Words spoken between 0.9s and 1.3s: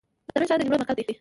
دی